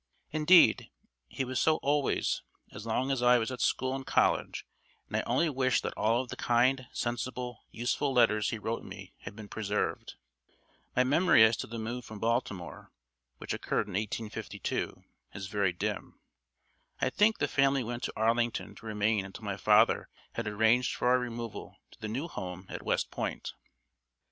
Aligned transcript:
Indeed, 0.31 0.89
he 1.27 1.45
was 1.45 1.59
so 1.59 1.75
always, 1.83 2.41
as 2.71 2.87
long 2.87 3.11
as 3.11 3.21
I 3.21 3.37
was 3.37 3.51
at 3.51 3.61
school 3.61 3.93
and 3.95 4.03
college, 4.03 4.65
and 5.07 5.15
I 5.15 5.21
only 5.27 5.47
wish 5.47 5.81
that 5.81 5.93
all 5.93 6.23
of 6.23 6.29
the 6.29 6.35
kind, 6.35 6.87
sensible, 6.91 7.59
useful 7.69 8.11
letters 8.11 8.49
he 8.49 8.57
wrote 8.57 8.83
me 8.83 9.13
had 9.19 9.35
been 9.35 9.47
preserved. 9.47 10.15
My 10.95 11.03
memory 11.03 11.43
as 11.43 11.55
to 11.57 11.67
the 11.67 11.77
move 11.77 12.03
from 12.03 12.17
Baltimore, 12.17 12.91
which 13.37 13.53
occurred 13.53 13.85
in 13.87 13.93
1852, 13.93 15.03
is 15.35 15.45
very 15.45 15.71
dim. 15.71 16.19
I 16.99 17.11
think 17.11 17.37
the 17.37 17.47
family 17.47 17.83
went 17.83 18.01
to 18.05 18.13
Arlington 18.15 18.73
to 18.77 18.87
remain 18.87 19.23
until 19.23 19.45
my 19.45 19.55
father 19.55 20.09
had 20.33 20.47
arranged 20.47 20.95
for 20.95 21.09
our 21.09 21.19
removal 21.19 21.77
to 21.91 21.99
the 21.99 22.07
new 22.09 22.27
home 22.27 22.65
at 22.69 22.81
West 22.81 23.11
Point. 23.11 23.53